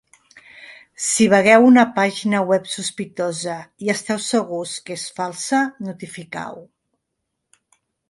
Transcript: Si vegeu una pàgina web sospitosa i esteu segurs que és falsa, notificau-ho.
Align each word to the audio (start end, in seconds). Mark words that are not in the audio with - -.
Si 1.07 1.27
vegeu 1.33 1.65
una 1.67 1.83
pàgina 1.97 2.41
web 2.53 2.65
sospitosa 2.77 3.59
i 3.87 3.93
esteu 3.97 4.23
segurs 4.31 4.75
que 4.89 4.99
és 5.01 5.07
falsa, 5.21 5.63
notificau-ho. 5.91 6.69